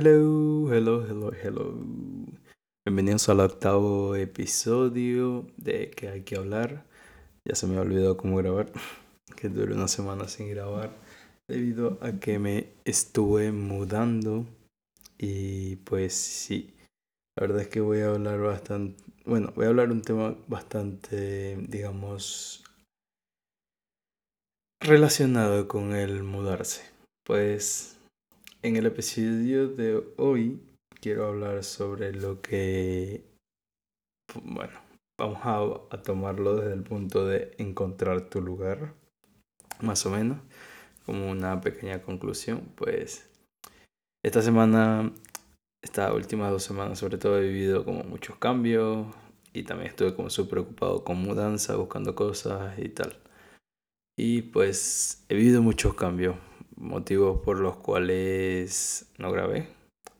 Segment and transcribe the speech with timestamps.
[0.00, 1.74] Hello, hello, hello, hello.
[2.86, 6.84] Bienvenidos al octavo episodio de que hay que hablar.
[7.44, 8.70] Ya se me olvidó cómo grabar,
[9.36, 10.92] que duré una semana sin grabar
[11.48, 14.46] debido a que me estuve mudando
[15.18, 16.76] y pues sí,
[17.36, 21.56] la verdad es que voy a hablar bastante, bueno, voy a hablar un tema bastante,
[21.56, 22.62] digamos,
[24.80, 26.84] relacionado con el mudarse.
[27.24, 27.97] Pues
[28.62, 30.60] en el episodio de hoy
[31.00, 33.24] quiero hablar sobre lo que,
[34.42, 34.72] bueno,
[35.18, 38.94] vamos a, a, tomarlo desde el punto de encontrar tu lugar,
[39.80, 40.38] más o menos,
[41.06, 42.72] como una pequeña conclusión.
[42.74, 43.30] Pues
[44.24, 45.12] esta semana,
[45.82, 49.06] estas últimas dos semanas sobre todo he vivido como muchos cambios
[49.52, 53.16] y también estuve como súper preocupado con mudanza, buscando cosas y tal.
[54.18, 56.34] Y pues he vivido muchos cambios,
[56.88, 59.68] motivos por los cuales no grabé.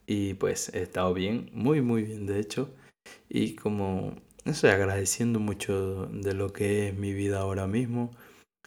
[0.06, 2.70] Y pues he estado bien, muy, muy bien de hecho.
[3.28, 8.10] Y como, no agradeciendo mucho de lo que es mi vida ahora mismo.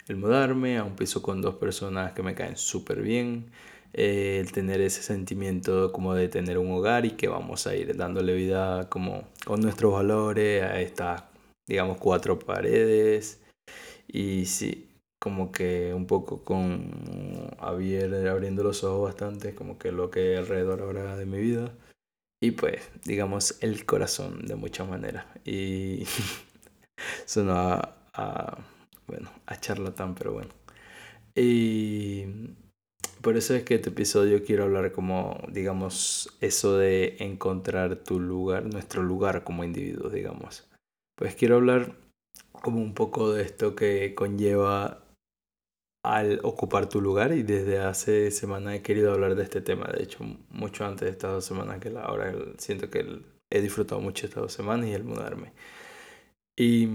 [0.08, 3.50] El mudarme a un piso con dos personas que me caen súper bien.
[3.94, 7.94] Eh, el tener ese sentimiento como de tener un hogar y que vamos a ir
[7.96, 11.24] dándole vida como con nuestros valores a estas,
[11.68, 13.42] digamos, cuatro paredes.
[14.08, 14.91] Y sí,
[15.22, 16.90] como que un poco con
[17.60, 21.72] abriendo los ojos bastante, como que lo que alrededor ahora de mi vida.
[22.42, 25.26] Y pues, digamos, el corazón de muchas maneras.
[25.44, 26.06] Y
[27.24, 28.58] suena a, a,
[29.06, 30.50] bueno, a charlatán, pero bueno.
[31.36, 32.24] Y
[33.20, 38.64] por eso es que este episodio quiero hablar como, digamos, eso de encontrar tu lugar,
[38.64, 40.68] nuestro lugar como individuos, digamos.
[41.14, 41.94] Pues quiero hablar
[42.50, 45.01] como un poco de esto que conlleva
[46.02, 50.02] al ocupar tu lugar y desde hace semana he querido hablar de este tema, de
[50.02, 54.26] hecho mucho antes de estas dos semanas que la, ahora siento que he disfrutado mucho
[54.26, 55.52] estas dos semanas y el mudarme.
[56.56, 56.86] Y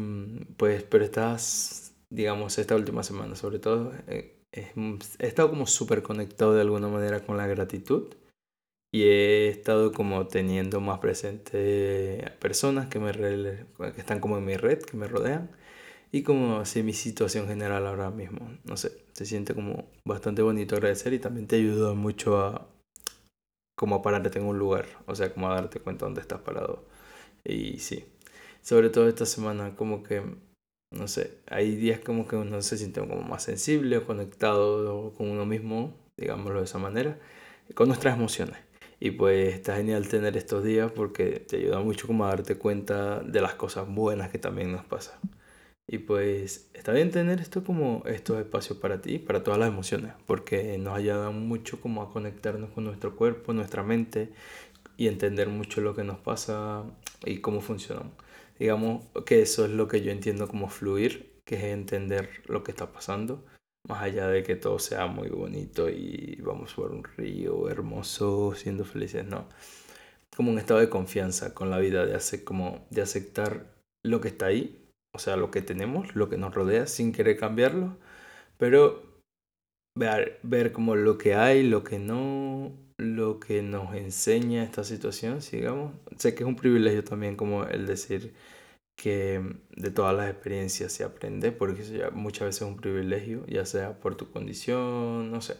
[0.58, 6.54] pues, pero estas, digamos, esta última semana sobre todo, eh, he estado como súper conectado
[6.54, 8.14] de alguna manera con la gratitud
[8.92, 14.58] y he estado como teniendo más presente personas que, me, que están como en mi
[14.58, 15.52] red, que me rodean
[16.12, 18.50] y como así mi situación general ahora mismo.
[18.64, 22.68] No sé, se siente como bastante bonito agradecer y también te ayuda mucho a
[23.78, 26.84] como a pararte en un lugar, o sea, como a darte cuenta dónde estás parado.
[27.44, 28.06] Y sí,
[28.62, 30.23] sobre todo esta semana como que,
[30.92, 35.30] no sé, hay días como que uno se siente como más sensible o conectado con
[35.30, 37.20] uno mismo, digámoslo de esa manera,
[37.76, 38.58] con nuestras emociones.
[39.00, 43.20] Y pues está genial tener estos días porque te ayuda mucho como a darte cuenta
[43.22, 45.20] de las cosas buenas que también nos pasan.
[45.89, 50.14] Y pues está bien tener esto como estos espacios para ti, para todas las emociones,
[50.25, 54.30] porque nos ayudan mucho como a conectarnos con nuestro cuerpo, nuestra mente
[54.98, 56.83] y entender mucho lo que nos pasa
[57.25, 58.11] y cómo funcionan.
[58.59, 62.71] Digamos que eso es lo que yo entiendo como fluir, que es entender lo que
[62.71, 63.45] está pasando,
[63.87, 68.83] más allá de que todo sea muy bonito y vamos por un río hermoso, siendo
[68.83, 69.48] felices, no.
[70.36, 73.73] Como un estado de confianza con la vida, de, como, de aceptar
[74.04, 77.38] lo que está ahí o sea, lo que tenemos, lo que nos rodea, sin querer
[77.38, 77.98] cambiarlo,
[78.58, 79.04] pero
[79.98, 85.40] ver, ver como lo que hay, lo que no, lo que nos enseña esta situación,
[85.52, 85.94] digamos.
[86.17, 88.34] Sé que es un privilegio también como el decir
[88.98, 89.42] que
[89.76, 93.66] de todas las experiencias se aprende, porque eso ya muchas veces es un privilegio, ya
[93.66, 95.56] sea por tu condición, no sé.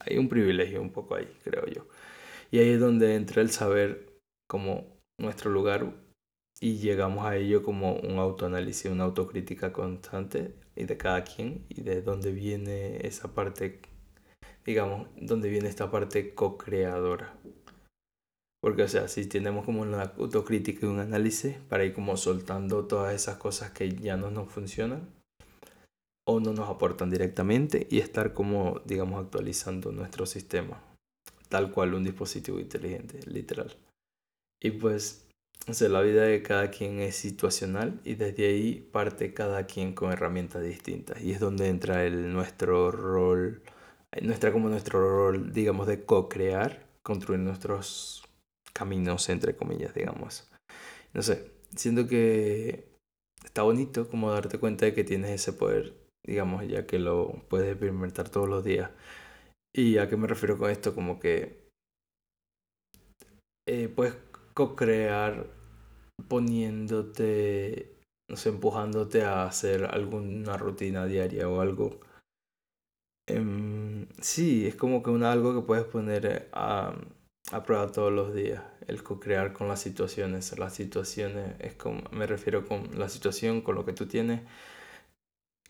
[0.00, 1.86] Hay un privilegio un poco ahí, creo yo.
[2.50, 4.06] Y ahí es donde entra el saber
[4.48, 4.86] como
[5.20, 5.92] nuestro lugar
[6.60, 11.82] y llegamos a ello como un autoanálisis, una autocrítica constante y de cada quien y
[11.82, 13.80] de dónde viene esa parte,
[14.64, 17.38] digamos, dónde viene esta parte co-creadora.
[18.62, 22.86] Porque, o sea, si tenemos como una autocrítica y un análisis para ir como soltando
[22.86, 25.08] todas esas cosas que ya no nos funcionan
[26.26, 30.82] o no nos aportan directamente y estar como, digamos, actualizando nuestro sistema,
[31.48, 33.76] tal cual un dispositivo inteligente, literal.
[34.60, 35.25] Y pues
[35.68, 40.12] o la vida de cada quien es situacional y desde ahí parte cada quien con
[40.12, 41.20] herramientas distintas.
[41.20, 43.62] Y es donde entra el, nuestro rol,
[44.22, 48.24] nuestra como nuestro rol, digamos, de co-crear, construir nuestros
[48.72, 50.48] caminos, entre comillas, digamos.
[51.14, 52.88] No sé, siento que
[53.44, 55.94] está bonito como darte cuenta de que tienes ese poder,
[56.24, 58.90] digamos, ya que lo puedes experimentar todos los días.
[59.74, 60.94] ¿Y a qué me refiero con esto?
[60.94, 61.66] Como que
[63.68, 64.14] eh, puedes
[64.56, 65.46] co-crear
[66.28, 67.94] poniéndote,
[68.46, 72.00] empujándote a hacer alguna rutina diaria o algo.
[73.28, 76.94] Em, sí, es como que una, algo que puedes poner a,
[77.52, 80.58] a prueba todos los días, el co-crear con las situaciones.
[80.58, 84.40] Las situaciones, es como, me refiero con la situación, con lo que tú tienes,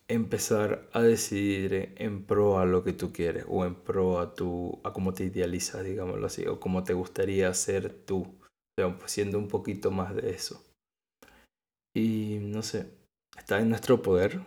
[0.07, 4.81] empezar a decidir en pro a lo que tú quieres o en pro a tu
[4.85, 8.37] a cómo te idealizas, digámoslo así, o cómo te gustaría ser tú,
[9.07, 10.63] siendo un poquito más de eso.
[11.95, 12.91] Y no sé,
[13.39, 14.41] está en nuestro poder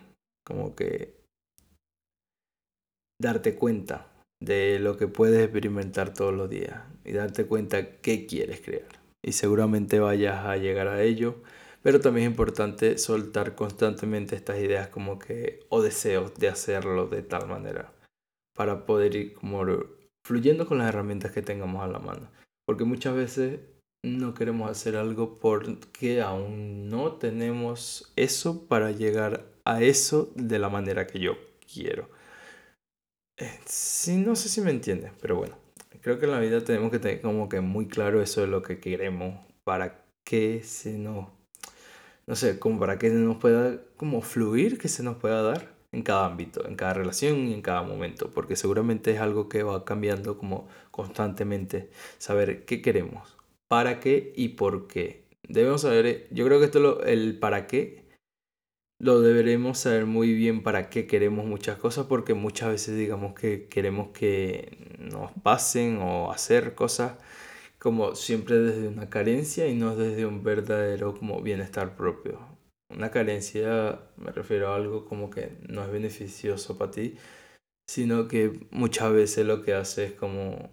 [0.45, 1.15] como que
[3.19, 4.11] darte cuenta
[4.41, 8.99] de lo que puedes experimentar todos los días y darte cuenta qué quieres crear.
[9.25, 11.41] Y seguramente vayas a llegar a ello
[11.81, 17.21] pero también es importante soltar constantemente estas ideas como que o deseos de hacerlo de
[17.21, 17.93] tal manera
[18.55, 19.65] para poder ir como
[20.25, 22.29] fluyendo con las herramientas que tengamos a la mano.
[22.65, 23.61] Porque muchas veces
[24.03, 30.69] no queremos hacer algo porque aún no tenemos eso para llegar a eso de la
[30.69, 31.37] manera que yo
[31.71, 32.09] quiero.
[33.37, 35.57] Eh, sí, no sé si me entiendes, pero bueno,
[36.01, 38.61] creo que en la vida tenemos que tener como que muy claro eso de lo
[38.61, 41.27] que queremos, para qué se nos
[42.29, 46.03] no sé, como para que nos pueda como fluir, que se nos pueda dar en
[46.03, 49.83] cada ámbito, en cada relación y en cada momento, porque seguramente es algo que va
[49.83, 53.35] cambiando como constantemente, saber qué queremos,
[53.69, 55.23] para qué y por qué.
[55.47, 58.09] Debemos saber, yo creo que esto lo, el para qué
[58.99, 63.67] lo deberemos saber muy bien para qué queremos muchas cosas, porque muchas veces digamos que
[63.69, 67.13] queremos que nos pasen o hacer cosas
[67.79, 72.39] como siempre desde una carencia y no desde un verdadero como bienestar propio.
[72.93, 77.15] Una carencia me refiero a algo como que no es beneficioso para ti,
[77.89, 80.69] sino que muchas veces lo que hace es como,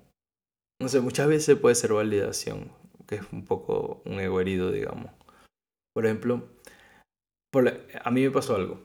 [0.81, 2.72] no sé, muchas veces puede ser validación,
[3.06, 5.11] que es un poco un ego herido, digamos.
[5.94, 6.49] Por ejemplo,
[8.03, 8.81] a mí me pasó algo,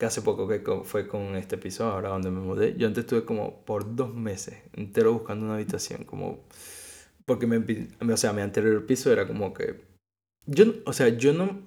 [0.00, 3.24] que hace poco que fue con este piso, ahora donde me mudé, yo antes estuve
[3.24, 6.44] como por dos meses entero buscando una habitación, como
[7.28, 7.58] porque me,
[8.12, 9.84] o sea, mi anterior piso era como que...
[10.46, 11.60] Yo, o sea, yo no...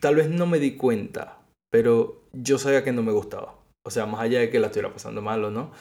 [0.00, 3.58] Tal vez no me di cuenta, pero yo sabía que no me gustaba.
[3.84, 5.72] O sea, más allá de que la estuviera pasando mal o no,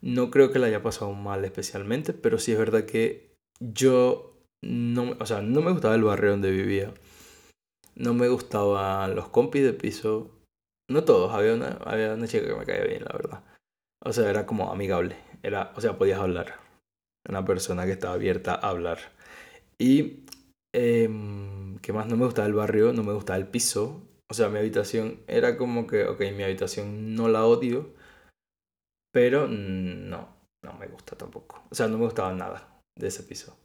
[0.00, 4.31] no creo que la haya pasado mal especialmente, pero sí es verdad que yo
[4.64, 6.92] no, o sea, no me gustaba el barrio donde vivía.
[7.94, 10.30] No me gustaban los compis de piso.
[10.90, 13.44] No todos, había una, había una chica que me caía bien, la verdad.
[14.04, 15.16] O sea, era como amigable.
[15.42, 16.54] Era, o sea, podías hablar
[17.28, 18.98] una persona que estaba abierta a hablar.
[19.78, 20.24] Y,
[20.74, 21.08] eh,
[21.80, 22.06] ¿qué más?
[22.06, 24.02] No me gustaba el barrio, no me gustaba el piso.
[24.30, 27.94] O sea, mi habitación era como que, ok, mi habitación no la odio,
[29.12, 30.28] pero no,
[30.64, 31.62] no me gusta tampoco.
[31.70, 33.56] O sea, no me gustaba nada de ese piso.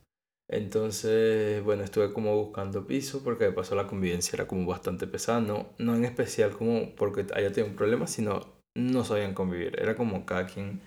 [0.50, 5.42] Entonces, bueno, estuve como buscando piso porque de paso la convivencia era como bastante pesada.
[5.42, 9.80] No, en especial como porque haya tenido un problema, sino no sabían convivir.
[9.80, 10.82] Era como cada quien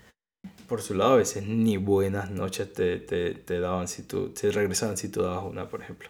[0.67, 4.51] por su lado, a veces ni buenas noches te, te, te daban si tú, te
[4.51, 6.09] regresaban si tú dabas una, por ejemplo.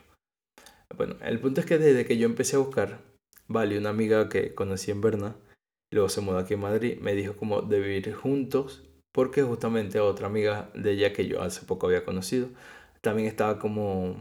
[0.95, 2.99] Bueno, el punto es que desde que yo empecé a buscar,
[3.53, 5.35] Vale, una amiga que conocí en Berna,
[5.91, 8.81] luego se mudó aquí en Madrid, me dijo como de vivir juntos,
[9.11, 12.47] porque justamente otra amiga de ella que yo hace poco había conocido,
[13.01, 14.15] también estaba como,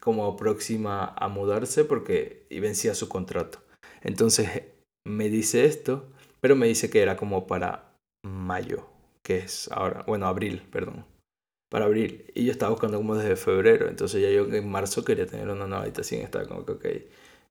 [0.00, 3.60] como próxima a mudarse porque vencía su contrato.
[4.02, 4.62] Entonces
[5.06, 6.08] me dice esto,
[6.40, 8.86] pero me dice que era como para mayo,
[9.22, 11.04] que es ahora, bueno, abril, perdón,
[11.70, 12.24] para abril.
[12.34, 15.66] Y yo estaba buscando como desde febrero, entonces ya yo en marzo quería tener una
[15.66, 16.86] nueva habitación, estaba como que, ok,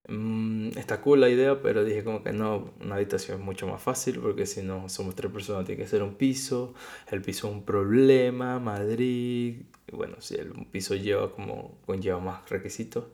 [0.07, 3.81] mmm, está cool la idea, pero dije como que no, una habitación es mucho más
[3.81, 6.73] fácil, porque si no somos tres personas, tiene que ser un piso,
[7.11, 13.05] el piso es un problema, Madrid, bueno, si el piso lleva como, conlleva más requisitos,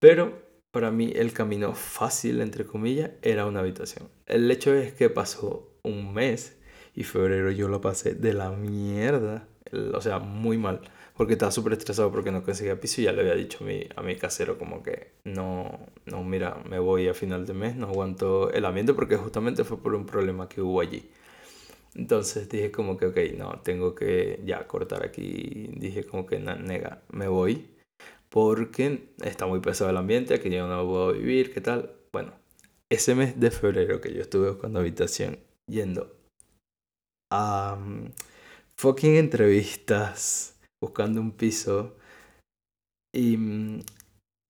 [0.00, 0.42] pero
[0.72, 4.08] para mí el camino fácil, entre comillas, era una habitación.
[4.26, 6.56] El hecho es que pasó un mes
[6.94, 9.46] y febrero yo lo pasé de la mierda.
[9.94, 10.80] O sea, muy mal.
[11.16, 13.86] Porque estaba súper estresado porque no conseguía piso y ya le había dicho a mi,
[13.96, 17.88] a mi casero como que no, no, mira, me voy a final de mes, no
[17.88, 21.10] aguanto el ambiente porque justamente fue por un problema que hubo allí.
[21.94, 25.68] Entonces dije como que, ok, no, tengo que ya cortar aquí.
[25.76, 27.68] Dije como que, nega, me voy
[28.30, 31.94] porque está muy pesado el ambiente, aquí yo no puedo vivir, ¿qué tal?
[32.12, 32.32] Bueno,
[32.90, 36.16] ese mes de febrero que yo estuve buscando habitación yendo
[37.30, 37.78] a
[38.76, 40.51] fucking entrevistas
[40.82, 41.96] buscando un piso.
[43.14, 43.80] Y mm,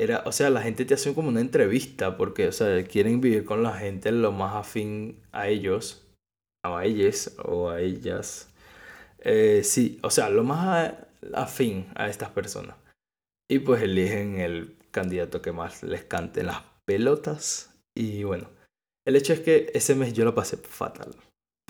[0.01, 3.45] era, o sea, la gente te hace como una entrevista porque, o sea, quieren vivir
[3.45, 6.09] con la gente lo más afín a ellos,
[6.65, 8.51] o a ellas, o a ellas.
[9.21, 10.95] Eh, sí, o sea, lo más
[11.35, 12.77] afín a estas personas.
[13.51, 17.71] Y pues eligen el candidato que más les cante las pelotas.
[17.95, 18.49] Y bueno,
[19.07, 21.15] el hecho es que ese mes yo lo pasé fatal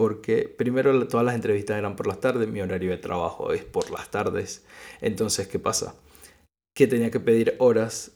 [0.02, 3.88] porque primero todas las entrevistas eran por las tardes, mi horario de trabajo es por
[3.92, 4.66] las tardes.
[5.00, 5.94] Entonces, ¿qué pasa?
[6.74, 8.10] Que tenía que pedir horas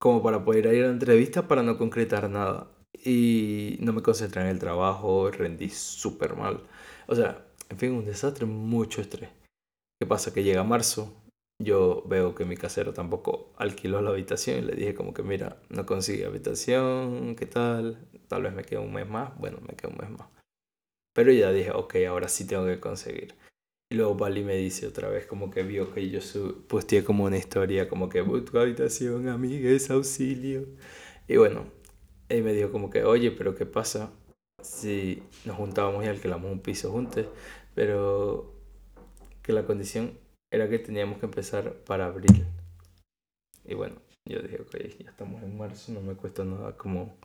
[0.00, 2.70] como para poder ir a la entrevista para no concretar nada.
[3.04, 6.60] Y no me concentré en el trabajo, rendí súper mal.
[7.08, 9.30] O sea, en fin, un desastre, mucho estrés.
[10.00, 10.32] ¿Qué pasa?
[10.32, 11.12] Que llega marzo,
[11.60, 15.56] yo veo que mi casero tampoco alquiló la habitación y le dije como que mira,
[15.70, 17.98] no consigue habitación, ¿qué tal?
[18.28, 20.39] Tal vez me quede un mes más, bueno, me queda un mes más.
[21.12, 23.34] Pero ya dije, ok, ahora sí tengo que conseguir.
[23.92, 26.20] Y luego Bali me dice otra vez como que vio que yo
[26.68, 30.66] posteé como una historia como que tu habitación, amigues, auxilio.
[31.26, 31.66] Y bueno,
[32.28, 34.12] él me dijo como que, oye, pero ¿qué pasa
[34.62, 37.26] si nos juntábamos y alquilamos un piso juntos?
[37.74, 38.54] Pero
[39.42, 40.16] que la condición
[40.52, 42.46] era que teníamos que empezar para abril.
[43.64, 47.16] Y bueno, yo dije, ok, ya estamos en marzo, no me cuesta nada como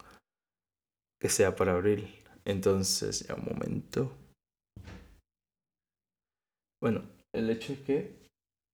[1.20, 2.25] que sea para abril.
[2.46, 4.12] Entonces, ya un momento.
[6.82, 8.16] Bueno, el hecho es que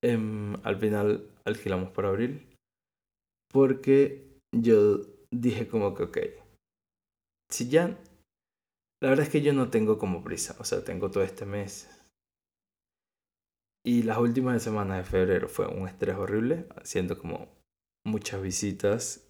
[0.04, 2.46] em, al final alquilamos para abril.
[3.52, 5.02] Porque yo
[5.34, 6.18] dije como que, ok,
[7.50, 7.98] si ya...
[9.02, 11.90] La verdad es que yo no tengo como prisa, o sea, tengo todo este mes
[13.84, 17.48] y las últimas semanas de febrero fue un estrés horrible, haciendo como
[18.06, 19.28] muchas visitas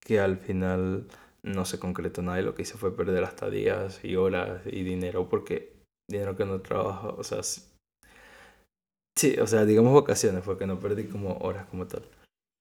[0.00, 1.06] que al final
[1.42, 4.82] no se concretó nada y lo que hice fue perder hasta días y horas y
[4.82, 5.72] dinero porque
[6.10, 11.06] dinero que no trabajo, o sea, sí, o sea, digamos vacaciones fue que no perdí
[11.06, 12.02] como horas como tal.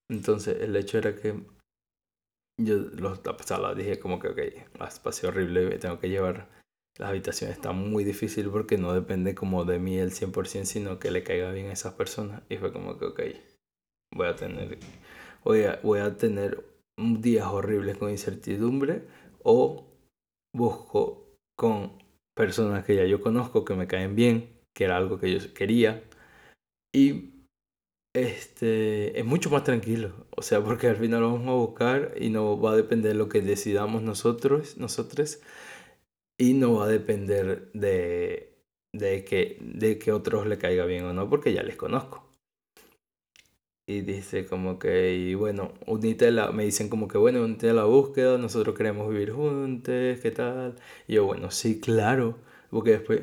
[0.10, 1.36] Entonces el hecho era que
[2.60, 3.22] yo los,
[3.60, 4.40] la dije como que, ok,
[4.88, 6.48] espacio horrible, tengo que llevar
[6.98, 11.12] la habitación está muy difícil porque no depende como de mí el 100%, sino que
[11.12, 12.42] le caiga bien a esas personas.
[12.50, 13.22] Y fue como que, ok,
[14.16, 14.80] voy a tener,
[15.44, 16.64] voy a, voy a tener
[16.98, 19.04] días horribles con incertidumbre
[19.44, 19.86] o
[20.54, 22.04] busco con
[22.36, 26.04] personas que ya yo conozco, que me caen bien, que era algo que yo quería.
[26.94, 27.34] Y
[28.16, 30.28] este es mucho más tranquilo.
[30.36, 33.30] O sea, porque al final vamos a buscar y no va a depender de lo
[33.30, 35.42] que decidamos nosotros, nosotros
[36.40, 38.64] y no va a depender de,
[38.94, 42.27] de, que, de que otros le caiga bien o no, porque ya les conozco.
[43.90, 47.74] Y dice como que, y bueno, unite la, me dicen como que, bueno, unite a
[47.74, 50.76] la búsqueda, nosotros queremos vivir juntos, ¿qué tal?
[51.08, 52.38] Y yo, bueno, sí, claro,
[52.70, 53.22] porque después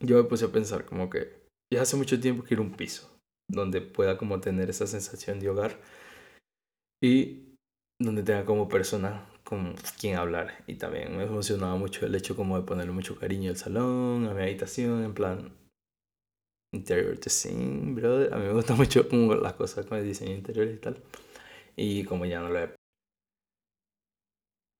[0.00, 1.42] yo me puse a pensar como que
[1.72, 3.08] ya hace mucho tiempo quiero un piso
[3.48, 5.78] donde pueda como tener esa sensación de hogar
[7.00, 7.56] y
[8.00, 10.64] donde tenga como persona con quien hablar.
[10.66, 14.34] Y también me emocionaba mucho el hecho como de ponerle mucho cariño al salón, a
[14.34, 15.52] mi habitación, en plan
[16.72, 18.32] interior design, brother.
[18.32, 19.06] A mí me gusta mucho
[19.40, 21.02] las cosas con el diseño interior y tal.
[21.76, 22.74] Y como ya no lo he...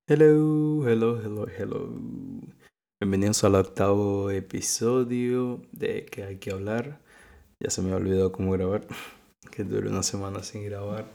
[0.07, 1.89] Hello, hello, hello, hello.
[3.01, 6.99] Bienvenidos al octavo episodio de que hay que hablar.
[7.59, 8.85] Ya se me ha olvidado cómo grabar,
[9.51, 11.05] que duré una semana sin grabar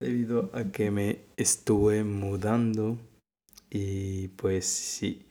[0.00, 2.96] debido a que me estuve mudando
[3.68, 5.26] y pues sí,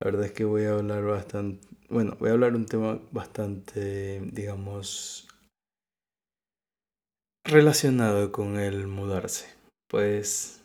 [0.00, 4.20] la verdad es que voy a hablar bastante, bueno, voy a hablar un tema bastante,
[4.32, 5.28] digamos,
[7.44, 9.46] relacionado con el mudarse.
[9.90, 10.62] Pues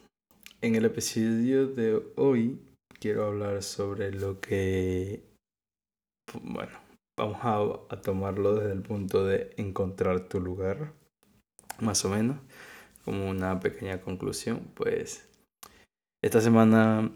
[0.61, 2.61] en el episodio de hoy
[3.01, 5.21] quiero hablar sobre lo que,
[6.41, 6.79] bueno,
[7.17, 10.93] vamos a, a tomarlo desde el punto de encontrar tu lugar,
[11.81, 12.37] más o menos
[13.03, 15.27] como una pequeña conclusión, pues
[16.23, 17.11] esta semana,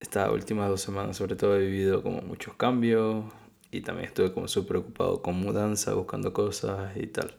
[0.00, 3.24] estas últimas dos semanas sobre todo he vivido como muchos cambios
[3.70, 7.34] y también estuve como súper preocupado con mudanza, buscando cosas y tal.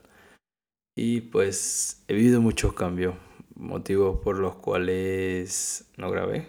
[0.96, 3.16] Y pues he vivido muchos cambios,
[3.56, 6.48] motivos por los cuales no grabé.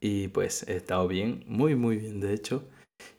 [0.00, 2.64] Y pues he estado bien, muy muy bien de hecho.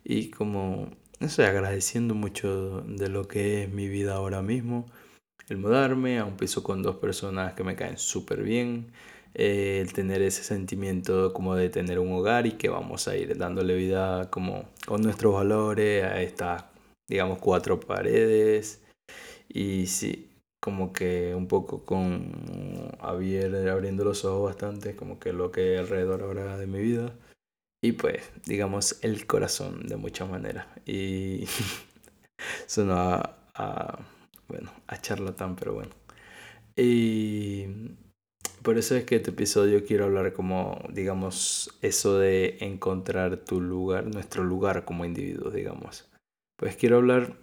[0.03, 4.85] Y como, estoy agradeciendo mucho de lo que es mi vida ahora mismo
[5.49, 8.91] el mudarme a un piso con dos personas que me caen súper bien,
[9.35, 13.37] eh, el tener ese sentimiento como de tener un hogar y que vamos a ir
[13.37, 16.65] dándole vida como con nuestros valores a estas,
[17.09, 18.83] digamos, cuatro paredes.
[19.49, 20.29] Y sí,
[20.61, 22.31] como que un poco con
[22.99, 27.13] abriendo los ojos bastante, como que lo que alrededor ahora de mi vida.
[27.83, 30.67] Y pues, digamos, el corazón de muchas maneras.
[30.85, 31.45] Y
[32.67, 33.99] suena a, a
[34.47, 35.91] bueno, a charlatán, pero bueno.
[36.75, 37.67] Y
[38.63, 44.05] por eso es que este episodio quiero hablar como, digamos, eso de encontrar tu lugar,
[44.05, 46.09] nuestro lugar como individuos, digamos.
[46.57, 47.35] Pues quiero hablar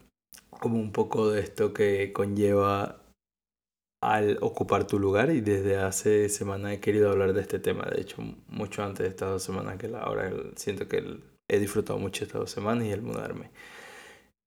[0.50, 3.02] como un poco de esto que conlleva
[4.02, 8.00] al ocupar tu lugar y desde hace semanas he querido hablar de este tema, de
[8.00, 12.24] hecho mucho antes de estas dos semanas que la, ahora siento que he disfrutado mucho
[12.24, 13.50] estas dos semanas y el mudarme.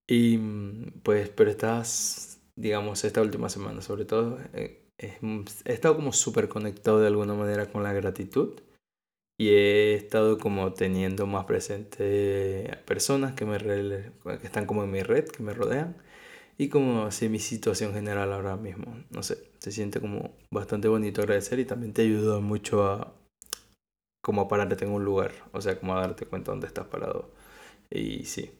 [0.08, 0.38] Y
[1.04, 4.83] pues, pero estas, digamos, esta última semana sobre todo, eh,
[5.66, 8.60] he estado como súper conectado de alguna manera con la gratitud
[9.38, 15.04] y he estado como teniendo más presente personas que, me que están como en mi
[15.04, 15.98] red, que me rodean
[16.58, 18.96] y como así mi situación general ahora mismo.
[19.10, 23.14] No sé, se siente como bastante bonito agradecer y también te ayuda mucho a
[24.22, 27.30] como a pararte en un lugar, o sea, como a darte cuenta dónde estás parado.
[27.90, 28.52] Y sí,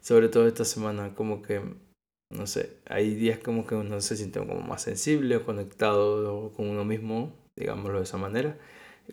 [0.00, 1.62] sobre todo esta semana como que,
[2.30, 6.68] no sé, hay días como que uno se siente como más sensible o conectado con
[6.68, 8.58] uno mismo, digámoslo de esa manera,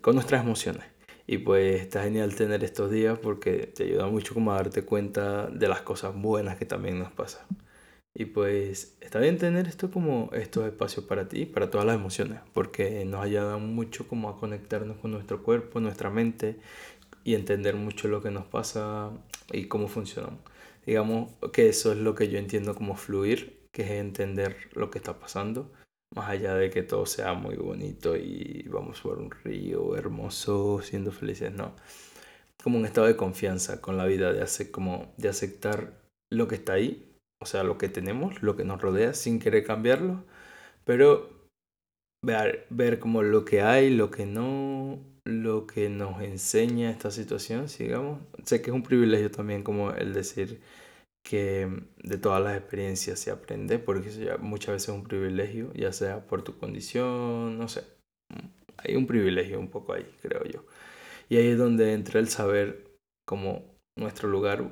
[0.02, 0.84] con nuestras emociones.
[1.26, 5.46] Y pues está genial tener estos días porque te ayuda mucho como a darte cuenta
[5.48, 7.46] de las cosas buenas que también nos pasan.
[8.14, 12.40] Y pues está bien tener esto como estos espacios para ti, para todas las emociones,
[12.52, 16.56] porque nos ayuda mucho como a conectarnos con nuestro cuerpo, nuestra mente
[17.24, 19.10] y entender mucho lo que nos pasa
[19.52, 20.38] y cómo funcionan.
[20.86, 24.98] Digamos que eso es lo que yo entiendo como fluir, que es entender lo que
[24.98, 25.72] está pasando,
[26.14, 31.12] más allá de que todo sea muy bonito y vamos por un río hermoso, siendo
[31.12, 31.74] felices, no.
[32.62, 36.00] Como un estado de confianza con la vida, de, hacer, como, de aceptar
[36.30, 37.14] lo que está ahí
[37.44, 40.24] o sea, lo que tenemos, lo que nos rodea, sin querer cambiarlo,
[40.84, 41.28] pero
[42.22, 47.66] ver, ver como lo que hay, lo que no, lo que nos enseña esta situación,
[47.78, 48.20] digamos.
[48.44, 50.60] Sé que es un privilegio también como el decir
[51.24, 51.68] que
[52.02, 55.92] de todas las experiencias se aprende, porque eso ya muchas veces es un privilegio, ya
[55.92, 57.84] sea por tu condición, no sé.
[58.76, 60.66] Hay un privilegio un poco ahí, creo yo.
[61.28, 62.84] Y ahí es donde entra el saber
[63.26, 63.64] como
[63.96, 64.70] nuestro lugar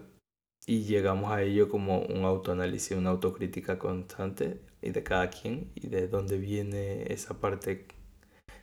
[0.66, 5.88] y llegamos a ello como un autoanálisis, una autocrítica constante y de cada quien y
[5.88, 7.87] de dónde viene esa parte,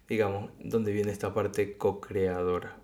[0.09, 2.81] digamos, dónde viene esta parte co-creadora.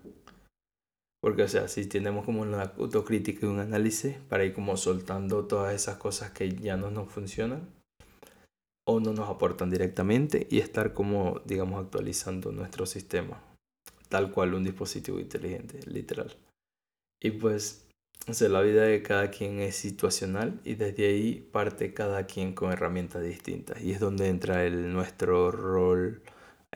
[1.20, 5.46] Porque, o sea, si tenemos como una autocrítica y un análisis para ir como soltando
[5.46, 7.68] todas esas cosas que ya no nos funcionan
[8.86, 13.42] o no nos aportan directamente y estar como, digamos, actualizando nuestro sistema,
[14.08, 16.36] tal cual un dispositivo inteligente, literal.
[17.20, 17.86] Y pues
[18.28, 22.72] o la vida de cada quien es situacional y desde ahí parte cada quien con
[22.72, 23.80] herramientas distintas.
[23.80, 26.22] Y es donde entra el, nuestro rol,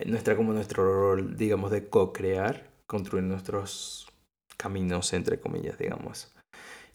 [0.06, 4.08] nuestra como nuestro rol, digamos, de co-crear, construir nuestros
[4.56, 6.34] caminos, entre comillas, digamos.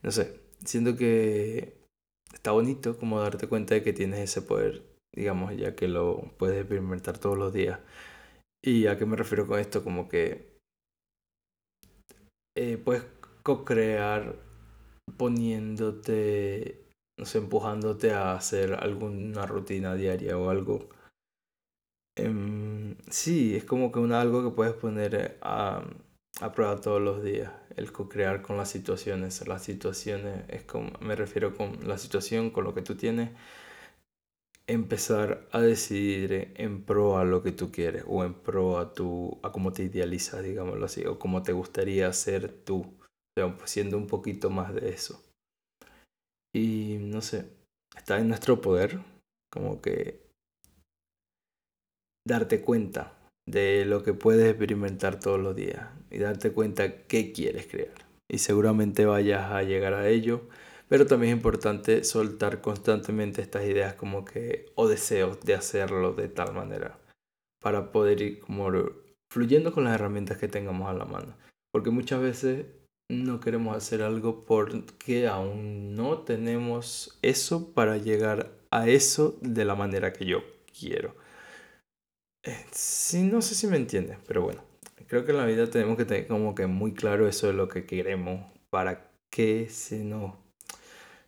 [0.03, 1.77] No sé, siento que
[2.33, 4.83] está bonito como darte cuenta de que tienes ese poder,
[5.15, 7.79] digamos, ya que lo puedes experimentar todos los días.
[8.63, 9.83] ¿Y a qué me refiero con esto?
[9.83, 10.55] Como que
[12.57, 13.03] eh, puedes
[13.43, 14.35] co-crear
[15.17, 16.85] poniéndote,
[17.19, 20.89] no sé, empujándote a hacer alguna rutina diaria o algo.
[22.17, 25.83] Em, sí, es como que una, algo que puedes poner a,
[26.41, 29.45] a prueba todos los días, el co-crear con las situaciones.
[29.47, 33.31] Las situaciones, es como, me refiero con la situación, con lo que tú tienes,
[34.67, 39.39] empezar a decidir en pro a lo que tú quieres o en pro a tu
[39.43, 42.93] a cómo te idealizas, digámoslo así, o cómo te gustaría ser tú
[43.65, 45.21] siendo un poquito más de eso.
[46.53, 47.49] Y no sé,
[47.95, 49.01] está en nuestro poder
[49.51, 50.24] como que
[52.25, 53.13] darte cuenta
[53.47, 57.93] de lo que puedes experimentar todos los días y darte cuenta qué quieres crear.
[58.29, 60.41] Y seguramente vayas a llegar a ello,
[60.89, 66.27] pero también es importante soltar constantemente estas ideas como que o deseos de hacerlo de
[66.27, 66.97] tal manera
[67.61, 68.71] para poder ir como
[69.31, 71.35] fluyendo con las herramientas que tengamos a la mano.
[71.71, 72.65] Porque muchas veces
[73.09, 79.75] no queremos hacer algo porque aún no tenemos eso para llegar a eso de la
[79.75, 80.43] manera que yo
[80.77, 81.15] quiero.
[82.45, 84.61] Eh, sí, no sé si me entiendes, pero bueno,
[85.07, 87.67] creo que en la vida tenemos que tener como que muy claro eso de lo
[87.67, 90.33] que queremos, para que se nos,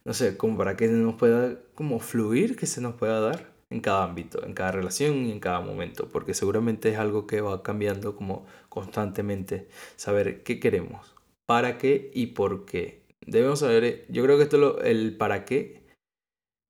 [0.06, 3.82] no sé, como para que nos pueda como fluir, que se nos pueda dar en
[3.82, 7.64] cada ámbito, en cada relación y en cada momento, porque seguramente es algo que va
[7.64, 13.02] cambiando como constantemente, saber qué queremos para qué y por qué.
[13.26, 15.87] Debemos saber, yo creo que esto lo, el para qué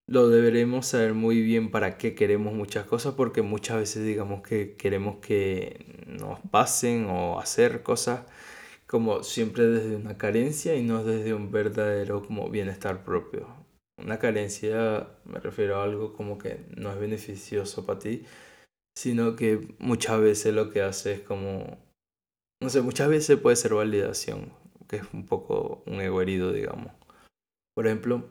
[0.07, 4.75] lo deberemos saber muy bien para qué queremos muchas cosas porque muchas veces digamos que
[4.75, 8.21] queremos que nos pasen o hacer cosas
[8.87, 13.47] como siempre desde una carencia y no desde un verdadero como bienestar propio.
[14.01, 18.23] Una carencia me refiero a algo como que no es beneficioso para ti,
[18.97, 21.77] sino que muchas veces lo que hace es como,
[22.61, 24.53] no sé, muchas veces puede ser validación
[24.87, 26.93] que es un poco un ego herido, digamos.
[27.75, 28.29] Por ejemplo,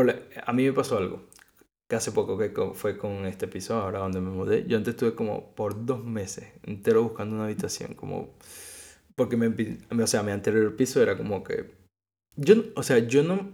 [0.00, 1.22] a mí me pasó algo,
[1.88, 4.66] que hace poco que fue con este piso, ahora donde me mudé.
[4.66, 8.34] Yo antes estuve como por dos meses entero buscando una habitación, como
[9.18, 11.70] porque me, o sea, mi anterior piso era como que,
[12.36, 13.50] yo, o sea, yo no,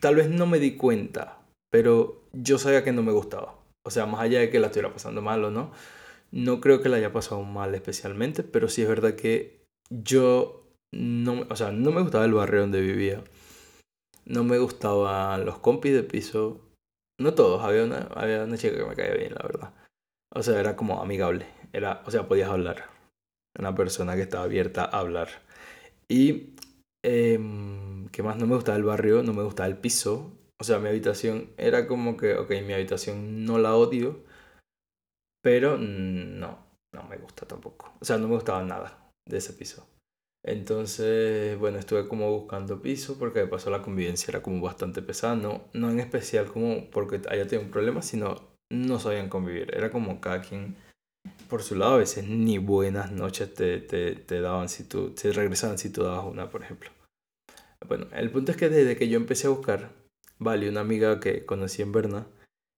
[0.00, 3.58] tal vez no me di cuenta, pero yo sabía que no me gustaba.
[3.84, 5.72] O sea, más allá de que la estuviera pasando mal o no,
[6.30, 11.44] no creo que la haya pasado mal especialmente, pero sí es verdad que yo no,
[11.50, 13.24] o sea, no me gustaba el barrio donde vivía.
[14.24, 16.60] No me gustaban los compis de piso.
[17.20, 19.74] No todos, había una, había una chica que me caía bien, la verdad.
[20.34, 21.46] O sea, era como amigable.
[21.72, 22.84] Era, o sea, podías hablar.
[23.58, 25.28] Una persona que estaba abierta a hablar.
[26.08, 26.54] Y,
[27.04, 27.38] eh,
[28.12, 28.36] ¿qué más?
[28.38, 30.32] No me gustaba el barrio, no me gustaba el piso.
[30.60, 34.24] O sea, mi habitación era como que, ok, mi habitación no la odio,
[35.42, 36.58] pero no,
[36.94, 37.92] no me gusta tampoco.
[38.00, 39.86] O sea, no me gustaba nada de ese piso.
[40.44, 45.36] Entonces, bueno, estuve como buscando piso porque de paso la convivencia era como bastante pesada.
[45.36, 49.74] No, en especial como porque haya tenido un problema, sino no sabían convivir.
[49.74, 50.76] Era como cada quien
[51.48, 51.94] por su lado.
[51.94, 56.02] A veces ni buenas noches te, te, te daban si tú, te regresaban si tú
[56.02, 56.90] dabas una, por ejemplo.
[57.86, 59.90] Bueno, el punto es que desde que yo empecé a buscar,
[60.44, 62.26] Vale, una amiga que conocí en Berna,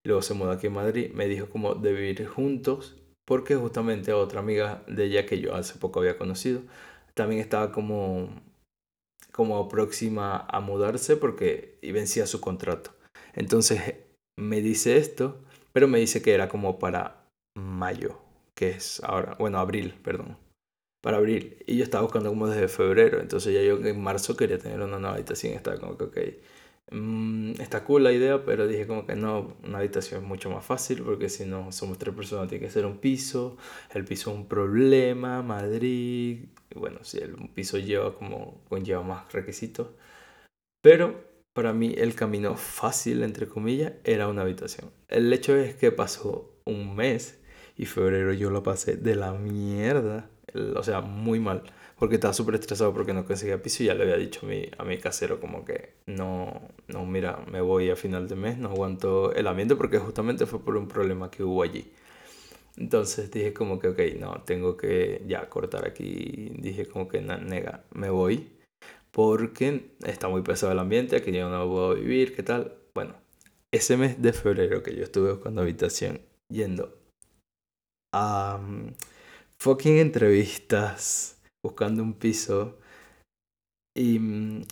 [0.05, 4.40] luego se mudó aquí en Madrid, me dijo como de vivir juntos, porque justamente otra
[4.40, 6.61] amiga de ella que yo hace poco había conocido,
[7.14, 8.29] también estaba como,
[9.33, 12.92] como próxima a mudarse porque vencía su contrato.
[13.35, 13.94] Entonces
[14.38, 15.40] me dice esto,
[15.72, 18.18] pero me dice que era como para mayo,
[18.55, 20.37] que es ahora, bueno, abril, perdón,
[21.03, 21.57] para abril.
[21.66, 24.98] Y yo estaba buscando como desde febrero, entonces ya yo en marzo quería tener una
[24.98, 26.18] nueva habitación, estaba como que, ok
[26.90, 30.64] Mm, está cool la idea, pero dije como que no, una habitación es mucho más
[30.64, 33.57] fácil porque si no somos tres personas tiene que ser un piso,
[33.94, 39.88] el piso es un problema, Madrid, bueno, si el piso lleva como conlleva más requisitos,
[40.83, 44.90] pero para mí el camino fácil, entre comillas, era una habitación.
[45.09, 47.40] El hecho es que pasó un mes
[47.77, 50.31] y febrero yo lo pasé de la mierda,
[50.77, 51.62] o sea, muy mal
[51.98, 54.68] porque estaba súper estresado porque no conseguía piso y ya le había dicho a mi,
[54.78, 58.70] a mi casero como que no, no, mira, me voy a final de mes, no
[58.70, 61.90] aguanto el ambiente porque justamente fue por un problema que hubo allí.
[62.76, 66.50] Entonces dije como que, ok, no, tengo que ya cortar aquí.
[66.59, 68.50] Dije como que, nega, me voy
[69.12, 72.74] porque está muy pesado el ambiente, aquí yo no puedo vivir, ¿qué tal?
[72.94, 73.14] Bueno,
[73.72, 76.98] ese mes de febrero que yo estuve buscando habitación yendo
[78.12, 78.92] a um,
[79.59, 81.34] fucking entrevistas
[81.64, 82.79] buscando un piso.
[83.96, 84.62] Y mm,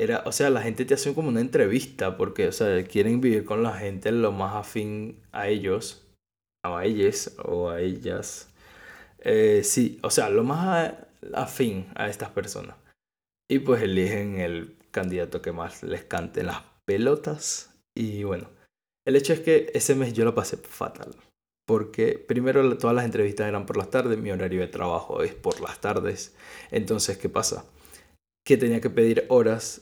[0.00, 3.44] era, o sea, la gente te hace como una entrevista porque, o sea, quieren vivir
[3.44, 6.08] con la gente lo más afín a ellos,
[6.64, 8.50] o a ellas, o a ellas.
[9.20, 10.94] Eh, sí, o sea, lo más
[11.34, 12.76] afín a estas personas.
[13.50, 17.70] Y pues eligen el candidato que más les cante las pelotas.
[17.94, 18.48] Y bueno,
[19.06, 21.14] el hecho es que ese mes yo lo pasé fatal
[21.72, 25.58] porque primero todas las entrevistas eran por las tardes, mi horario de trabajo es por
[25.62, 26.36] las tardes.
[26.70, 27.64] Entonces, ¿qué pasa?
[28.44, 29.80] Que tenía que pedir horas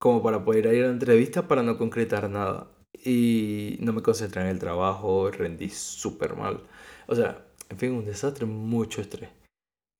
[0.00, 2.70] como para poder ir a la entrevista para no concretar nada.
[3.04, 6.62] Y no me concentré en el trabajo, rendí súper mal.
[7.08, 9.30] O sea, en fin, un desastre, mucho estrés.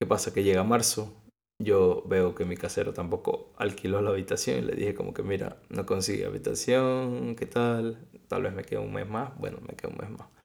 [0.01, 0.33] ¿Qué pasa?
[0.33, 1.13] Que llega marzo,
[1.61, 5.57] yo veo que mi casero tampoco alquiló la habitación y le dije como que mira,
[5.71, 7.99] no consigue habitación, ¿qué tal?
[8.29, 9.37] Tal vez me quede un mes más.
[9.39, 10.40] Bueno, me queda un mes más.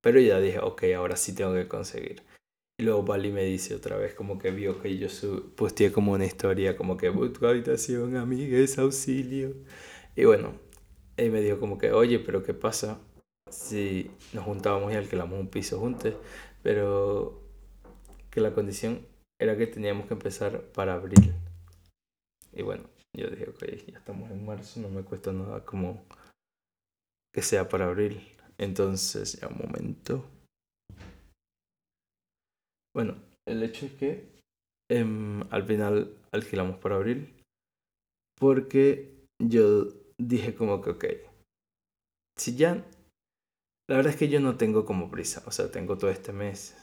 [0.00, 2.22] Pero ya dije, ok, ahora sí tengo que conseguir.
[2.80, 5.08] Y luego Bali me dice otra vez, como que vio que yo
[5.56, 9.54] posteé como una historia, como que tu habitación, amigues, auxilio.
[10.14, 10.54] Y bueno,
[11.16, 13.00] él me dijo como que, oye, pero ¿qué pasa
[13.50, 16.14] si nos juntábamos y alquilamos un piso juntos?
[16.62, 17.42] Pero
[18.30, 19.04] que la condición
[19.40, 21.34] era que teníamos que empezar para abril.
[22.52, 26.04] Y bueno, yo dije, ok, ya estamos en marzo, no me cuesta nada como
[27.32, 28.37] que sea para abril.
[28.58, 30.24] Entonces, ya un momento.
[32.94, 33.16] Bueno,
[33.46, 34.28] el hecho es que
[34.90, 37.32] em, al final alquilamos para abril.
[38.38, 39.86] Porque yo
[40.20, 41.04] dije como que, ok,
[42.36, 42.84] si ya...
[43.88, 46.76] La verdad es que yo no tengo como prisa, o sea, tengo todo este mes.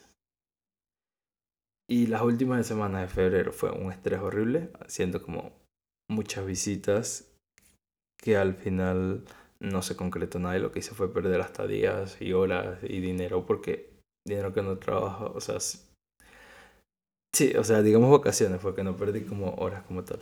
[1.88, 5.54] Y las últimas semanas de febrero fue un estrés horrible, haciendo como
[6.10, 7.32] muchas visitas
[8.18, 9.24] que al final
[9.66, 13.00] no se concretó nada y lo que hice fue perder hasta días y horas y
[13.00, 13.90] dinero porque
[14.26, 19.22] dinero que no trabajo, o sea, sí, o sea, digamos vacaciones, fue que no perdí
[19.24, 20.20] como horas como tal.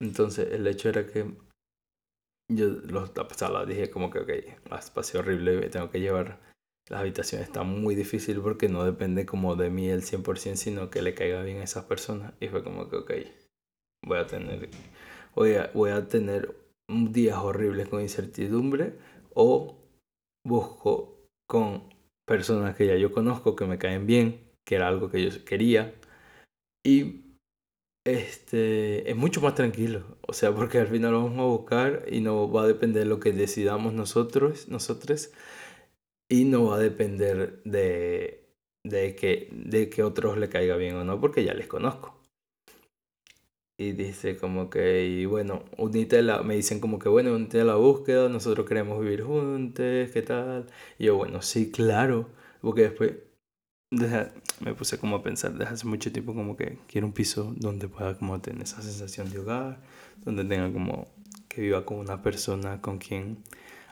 [0.00, 1.26] Entonces, el hecho era que
[2.50, 3.12] yo los,
[3.50, 4.30] la dije como que, ok,
[4.78, 6.38] espacio horrible, tengo que llevar
[6.88, 11.02] las habitaciones, está muy difícil porque no depende como de mí el 100%, sino que
[11.02, 12.32] le caiga bien a esas personas.
[12.40, 13.12] Y fue como que, ok,
[14.06, 14.70] voy a tener,
[15.34, 16.54] voy a, voy a tener
[16.88, 18.94] días horribles con incertidumbre
[19.34, 19.76] o
[20.46, 21.94] busco con
[22.26, 25.94] personas que ya yo conozco, que me caen bien, que era algo que yo quería
[26.84, 27.24] Y
[28.06, 30.18] este, es mucho más tranquilo.
[30.28, 33.08] O sea, porque al final lo vamos a buscar y no va a depender de
[33.08, 35.32] lo que decidamos nosotros, nosotros
[36.30, 38.48] y no va a depender de,
[38.84, 42.17] de, que, de que otros le caiga bien o no, porque ya les conozco.
[43.80, 47.64] Y dice como que, y bueno, unite la, me dicen como que, bueno, unite a
[47.64, 50.66] la búsqueda, nosotros queremos vivir juntos, ¿qué tal?
[50.98, 52.28] Y yo, bueno, sí, claro,
[52.60, 53.12] porque después
[54.60, 57.88] me puse como a pensar desde hace mucho tiempo como que quiero un piso donde
[57.88, 59.80] pueda como tener esa sensación de hogar,
[60.24, 61.08] donde tenga como
[61.48, 63.44] que viva con una persona con quien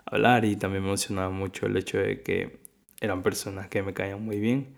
[0.07, 2.61] hablar y también me emocionaba mucho el hecho de que
[3.01, 4.75] eran personas que me caían muy bien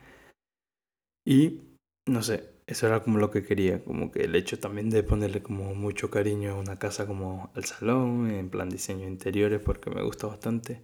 [1.24, 1.60] y
[2.06, 5.42] no sé, eso era como lo que quería, como que el hecho también de ponerle
[5.42, 9.90] como mucho cariño a una casa como al salón, en plan diseño de interiores porque
[9.90, 10.82] me gusta bastante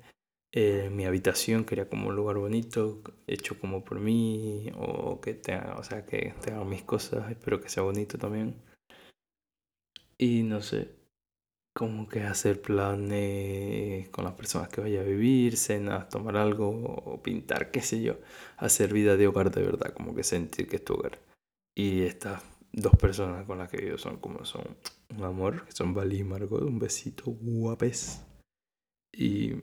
[0.57, 5.75] eh, mi habitación quería como un lugar bonito, hecho como por mí, o que tenga,
[5.79, 8.55] o sea, que tenga mis cosas, espero que sea bonito también.
[10.19, 10.89] Y no sé,
[11.75, 17.71] como que hacer planes con las personas que vaya a vivir, cenas, tomar algo, pintar,
[17.71, 18.19] qué sé yo,
[18.59, 21.19] hacer vida de hogar de verdad, como que sentir que es tu hogar.
[21.77, 24.77] Y estas dos personas con las que vivo son como son
[25.17, 28.25] un amor, que son Vali y Margot, un besito guapes.
[29.13, 29.55] Y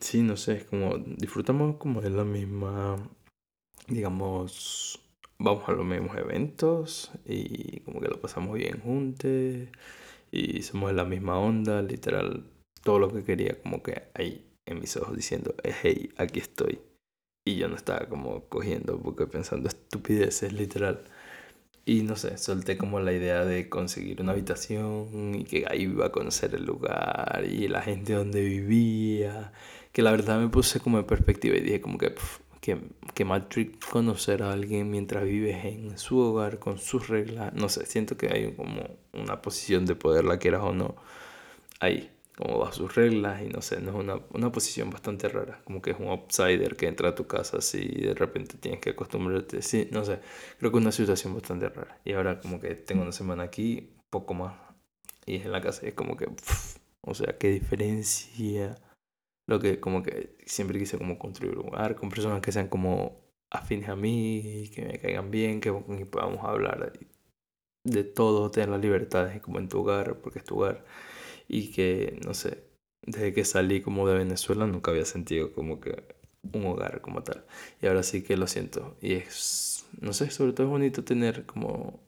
[0.00, 2.96] Sí, no sé, es como disfrutamos como de la misma,
[3.88, 5.00] digamos,
[5.38, 9.30] vamos a los mismos eventos y como que lo pasamos bien juntos
[10.30, 12.44] y somos de la misma onda, literal,
[12.82, 16.80] todo lo que quería como que ahí en mis ojos diciendo, hey, aquí estoy.
[17.46, 21.04] Y yo no estaba como cogiendo porque pensando estupideces, literal.
[21.88, 26.06] Y no sé, solté como la idea de conseguir una habitación y que ahí iba
[26.06, 29.52] a conocer el lugar y la gente donde vivía
[29.92, 32.14] que la verdad me puse como en perspectiva y dije como que,
[32.60, 32.78] que,
[33.14, 33.48] que mal
[33.90, 37.54] conocer a alguien mientras vives en su hogar con sus reglas.
[37.54, 38.82] No sé, siento que hay como
[39.14, 40.96] una posición de poder, la quieras o no,
[41.80, 45.60] ahí, como va sus reglas y no sé, no es una, una posición bastante rara,
[45.64, 48.80] como que es un outsider que entra a tu casa así y de repente tienes
[48.80, 50.20] que acostumbrarte, sí, no sé,
[50.58, 51.98] creo que es una situación bastante rara.
[52.04, 54.54] Y ahora como que tengo una semana aquí, poco más,
[55.24, 56.28] y en la casa es como que,
[57.00, 58.76] o sea, qué diferencia
[59.46, 63.20] lo que como que siempre quise como construir un lugar con personas que sean como
[63.50, 65.72] afines a mí, que me caigan bien, que,
[66.10, 66.92] podamos hablar
[67.84, 70.84] de todo, tener la libertad de como en tu hogar, porque es tu hogar,
[71.48, 72.64] y que, no sé,
[73.02, 76.16] desde que salí como de Venezuela nunca había sentido como que
[76.52, 77.44] un hogar como tal,
[77.82, 81.46] y ahora sí que lo siento, y es, no sé, sobre todo es bonito tener
[81.46, 82.00] como,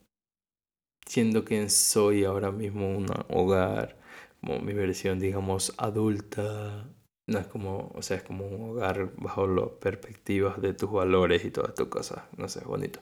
[1.05, 3.97] siendo quien soy ahora mismo, un hogar,
[4.41, 6.87] como mi versión, digamos, adulta,
[7.27, 11.45] no es como, o sea, es como un hogar bajo las perspectivas de tus valores
[11.45, 12.23] y todas tus cosas.
[12.37, 13.01] No sé, es bonito.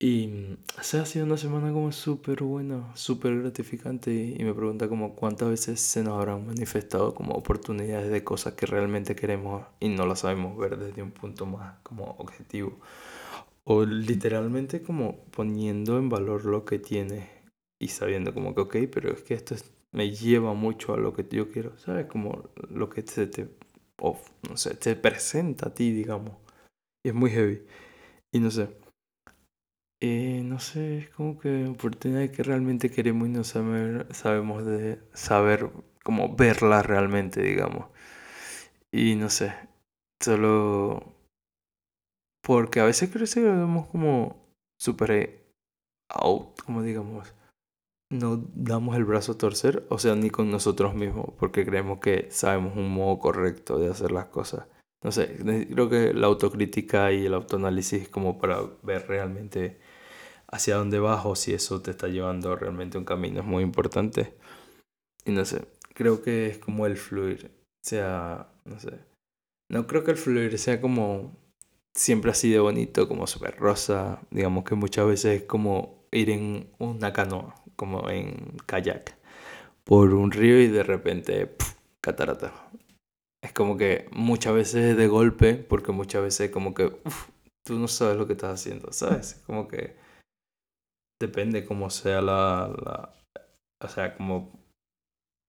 [0.00, 4.88] Y o sea, ha sido una semana como súper buena, súper gratificante y me pregunta
[4.88, 9.88] como cuántas veces se nos habrán manifestado como oportunidades de cosas que realmente queremos y
[9.88, 12.78] no las sabemos ver desde un punto más como objetivo.
[13.64, 17.28] O literalmente como poniendo en valor lo que tienes
[17.80, 21.14] y sabiendo como que, ok, pero es que esto es me lleva mucho a lo
[21.14, 22.06] que yo quiero, ¿sabes?
[22.06, 23.48] Como lo que se te,
[24.48, 26.36] no sé, te presenta a ti, digamos.
[27.04, 27.62] Y es muy heavy.
[28.32, 28.68] Y no sé.
[30.00, 35.00] Eh, no sé, es como que oportunidades que realmente queremos y no saber, sabemos de
[35.12, 35.70] saber
[36.04, 37.86] como verlas realmente, digamos.
[38.92, 39.54] Y no sé,
[40.22, 41.14] solo
[42.42, 44.36] porque a veces creo que vemos como
[44.78, 45.44] super
[46.08, 47.34] out, como digamos
[48.10, 52.28] no damos el brazo a torcer, o sea, ni con nosotros mismos, porque creemos que
[52.30, 54.66] sabemos un modo correcto de hacer las cosas.
[55.04, 55.36] No sé,
[55.70, 59.78] creo que la autocrítica y el autoanálisis como para ver realmente
[60.50, 64.34] hacia dónde vas o si eso te está llevando realmente un camino es muy importante.
[65.24, 67.50] Y no sé, creo que es como el fluir,
[67.82, 68.98] sea, no sé.
[69.70, 71.36] No creo que el fluir sea como
[71.94, 74.22] siempre así de bonito, como súper rosa.
[74.30, 79.16] Digamos que muchas veces es como ir en una canoa como en kayak,
[79.84, 81.54] por un río y de repente,
[82.00, 82.52] catarata.
[83.40, 86.90] Es como que muchas veces de golpe, porque muchas veces como que
[87.64, 89.40] tú no sabes lo que estás haciendo, ¿sabes?
[89.46, 89.96] Como que
[91.20, 93.14] depende cómo sea la, la
[93.82, 94.58] o sea, como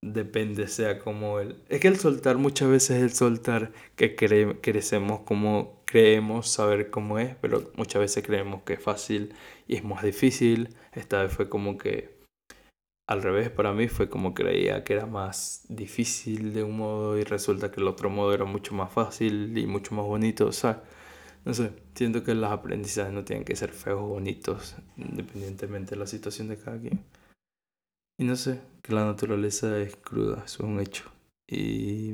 [0.01, 1.61] depende sea como el...
[1.67, 6.89] Es que el soltar muchas veces es el soltar que cre crecemos como creemos saber
[6.89, 9.33] cómo es, pero muchas veces creemos que es fácil
[9.67, 10.75] y es más difícil.
[10.93, 12.19] Esta vez fue como que
[13.07, 17.23] al revés, para mí fue como creía que era más difícil de un modo y
[17.23, 20.45] resulta que el otro modo era mucho más fácil y mucho más bonito.
[20.45, 20.83] O sea,
[21.45, 25.97] No sé, siento que los aprendizajes no tienen que ser feos o bonitos, independientemente de
[25.97, 27.03] la situación de cada quien.
[28.19, 31.09] Y no sé, que la naturaleza es cruda, eso es un hecho.
[31.47, 32.13] Y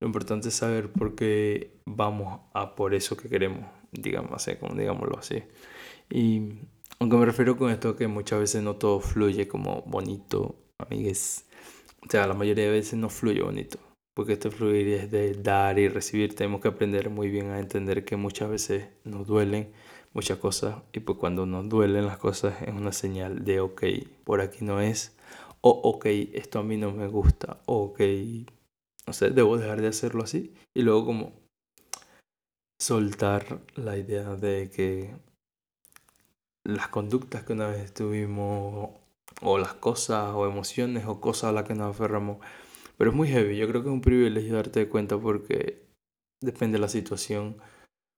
[0.00, 4.74] lo importante es saber por qué vamos a por eso que queremos, digamos así, como
[4.74, 5.42] digámoslo así.
[6.10, 6.58] Y
[6.98, 11.46] aunque me refiero con esto que muchas veces no todo fluye como bonito, amigues.
[12.06, 13.78] O sea, la mayoría de veces no fluye bonito.
[14.14, 16.34] Porque este fluir es de dar y recibir.
[16.34, 19.72] Tenemos que aprender muy bien a entender que muchas veces nos duelen
[20.12, 20.82] muchas cosas.
[20.92, 23.82] Y pues cuando nos duelen las cosas es una señal de, ok,
[24.24, 25.16] por aquí no es.
[25.60, 27.60] O, ok, esto a mí no me gusta.
[27.66, 28.00] O, ok,
[29.06, 30.54] no sé, debo dejar de hacerlo así.
[30.74, 31.32] Y luego como
[32.78, 35.14] soltar la idea de que
[36.64, 38.90] las conductas que una vez tuvimos,
[39.40, 42.38] o las cosas, o emociones, o cosas a las que nos aferramos.
[43.02, 45.88] Pero es muy heavy, yo creo que es un privilegio darte cuenta porque
[46.40, 47.56] depende de la situación.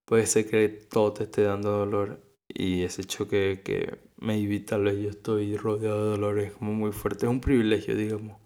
[0.07, 4.99] Puede ser que todo te esté dando dolor y ese choque que me tal vez
[5.01, 7.25] yo estoy rodeado de dolor es como muy fuerte.
[7.25, 8.39] Es un privilegio, digamos.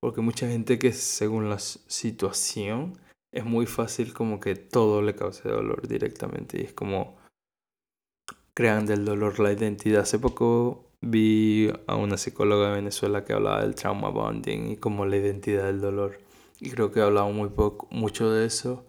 [0.00, 2.98] Porque mucha gente que según la situación
[3.32, 7.18] es muy fácil como que todo le cause dolor directamente y es como
[8.52, 10.02] crean del dolor la identidad.
[10.02, 15.06] Hace poco vi a una psicóloga de Venezuela que hablaba del trauma bonding y como
[15.06, 16.18] la identidad del dolor.
[16.60, 18.86] Y creo que hablaba muy poco, mucho de eso.